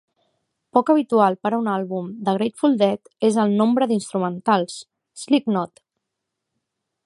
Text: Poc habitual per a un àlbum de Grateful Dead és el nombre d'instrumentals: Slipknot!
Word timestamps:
Poc 0.77 0.87
habitual 0.93 1.35
per 1.47 1.51
a 1.57 1.59
un 1.63 1.69
àlbum 1.73 2.07
de 2.29 2.33
Grateful 2.39 2.79
Dead 2.81 3.13
és 3.29 3.39
el 3.45 3.55
nombre 3.61 3.89
d'instrumentals: 3.93 4.81
Slipknot! 5.25 5.87